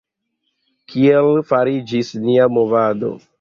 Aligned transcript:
Kiel 0.93 1.29
fariĝis 1.51 2.11
nia 2.25 2.49
movado? 2.57 3.13